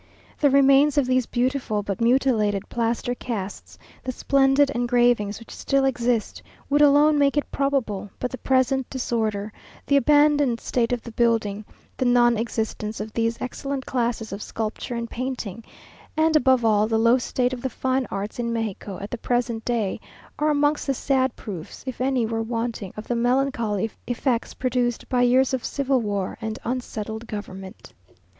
The 0.39 0.49
remains 0.49 0.97
of 0.97 1.05
these 1.05 1.27
beautiful 1.27 1.83
but 1.83 2.01
mutilated 2.01 2.67
plaster 2.69 3.13
casts, 3.13 3.77
the 4.03 4.11
splendid 4.11 4.71
engravings 4.71 5.39
which 5.39 5.51
still 5.51 5.85
exist, 5.85 6.41
would 6.71 6.81
alone 6.81 7.19
make 7.19 7.37
it 7.37 7.51
probable; 7.51 8.09
but 8.17 8.31
the 8.31 8.39
present 8.39 8.89
disorder, 8.89 9.53
the 9.85 9.97
abandoned 9.97 10.59
state 10.59 10.91
of 10.91 11.03
the 11.03 11.11
building, 11.11 11.63
the 11.97 12.05
non 12.05 12.35
existence 12.35 12.99
of 12.99 13.13
these 13.13 13.39
excellent 13.39 13.85
classes 13.85 14.33
of 14.33 14.41
sculpture 14.41 14.95
and 14.95 15.07
painting, 15.11 15.63
and, 16.17 16.35
above 16.35 16.65
all, 16.65 16.87
the 16.87 16.97
low 16.97 17.19
state 17.19 17.53
of 17.53 17.61
the 17.61 17.69
fine 17.69 18.07
arts 18.09 18.39
in 18.39 18.51
Mexico, 18.51 18.97
at 19.01 19.11
the 19.11 19.19
present 19.19 19.63
day, 19.63 19.99
are 20.39 20.49
amongst 20.49 20.87
the 20.87 20.95
sad 20.95 21.35
proofs, 21.35 21.83
if 21.85 22.01
any 22.01 22.25
were 22.25 22.41
wanting, 22.41 22.91
of 22.97 23.07
the 23.07 23.15
melancholy 23.15 23.91
effects 24.07 24.55
produced 24.55 25.07
by 25.09 25.21
years 25.21 25.53
of 25.53 25.63
civil 25.63 26.01
war 26.01 26.39
and 26.41 26.57
unsettled 26.63 27.27
government.... 27.27 27.93